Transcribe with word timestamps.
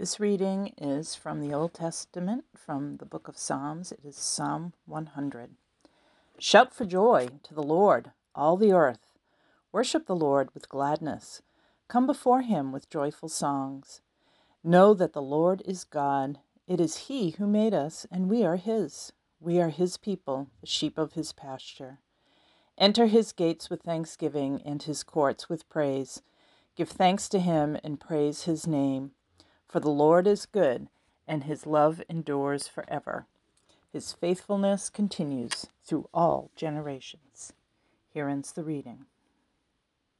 This 0.00 0.18
reading 0.18 0.72
is 0.78 1.14
from 1.14 1.40
the 1.40 1.52
Old 1.52 1.74
Testament, 1.74 2.46
from 2.56 2.96
the 2.96 3.04
book 3.04 3.28
of 3.28 3.36
Psalms. 3.36 3.92
It 3.92 4.00
is 4.02 4.16
Psalm 4.16 4.72
100. 4.86 5.50
Shout 6.38 6.72
for 6.72 6.86
joy 6.86 7.28
to 7.42 7.52
the 7.52 7.62
Lord, 7.62 8.12
all 8.34 8.56
the 8.56 8.72
earth. 8.72 9.12
Worship 9.72 10.06
the 10.06 10.16
Lord 10.16 10.48
with 10.54 10.70
gladness. 10.70 11.42
Come 11.86 12.06
before 12.06 12.40
him 12.40 12.72
with 12.72 12.88
joyful 12.88 13.28
songs. 13.28 14.00
Know 14.64 14.94
that 14.94 15.12
the 15.12 15.20
Lord 15.20 15.60
is 15.66 15.84
God. 15.84 16.38
It 16.66 16.80
is 16.80 17.08
he 17.08 17.32
who 17.32 17.46
made 17.46 17.74
us, 17.74 18.06
and 18.10 18.30
we 18.30 18.42
are 18.42 18.56
his. 18.56 19.12
We 19.38 19.60
are 19.60 19.68
his 19.68 19.98
people, 19.98 20.48
the 20.62 20.66
sheep 20.66 20.96
of 20.96 21.12
his 21.12 21.34
pasture. 21.34 21.98
Enter 22.78 23.04
his 23.04 23.32
gates 23.32 23.68
with 23.68 23.82
thanksgiving 23.82 24.62
and 24.64 24.82
his 24.82 25.02
courts 25.02 25.50
with 25.50 25.68
praise. 25.68 26.22
Give 26.74 26.88
thanks 26.88 27.28
to 27.28 27.38
him 27.38 27.76
and 27.84 28.00
praise 28.00 28.44
his 28.44 28.66
name. 28.66 29.10
For 29.70 29.78
the 29.78 29.88
Lord 29.88 30.26
is 30.26 30.46
good, 30.46 30.88
and 31.28 31.44
his 31.44 31.64
love 31.64 32.02
endures 32.08 32.66
forever. 32.66 33.26
His 33.92 34.12
faithfulness 34.12 34.90
continues 34.90 35.68
through 35.84 36.08
all 36.12 36.50
generations. 36.56 37.52
Here 38.12 38.28
ends 38.28 38.50
the 38.50 38.64
reading. 38.64 39.06